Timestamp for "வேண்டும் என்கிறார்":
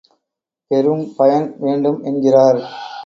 1.59-2.61